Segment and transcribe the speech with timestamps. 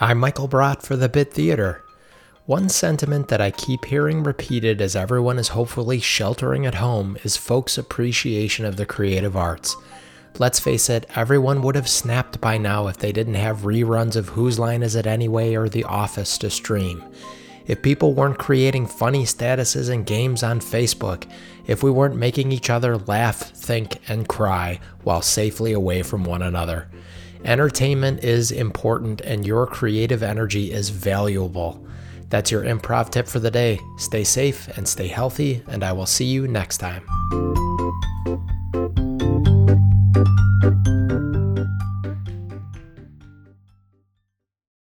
[0.00, 1.82] I'm Michael Brott for the Bit Theater.
[2.46, 7.36] One sentiment that I keep hearing repeated as everyone is hopefully sheltering at home is
[7.36, 9.74] folks' appreciation of the creative arts.
[10.38, 14.28] Let's face it, everyone would have snapped by now if they didn't have reruns of
[14.28, 17.02] Whose Line Is It Anyway or The Office to stream.
[17.66, 21.28] If people weren't creating funny statuses and games on Facebook,
[21.66, 26.42] if we weren't making each other laugh, think, and cry while safely away from one
[26.42, 26.86] another.
[27.44, 31.84] Entertainment is important and your creative energy is valuable.
[32.28, 33.80] That's your improv tip for the day.
[33.96, 37.04] Stay safe and stay healthy, and I will see you next time.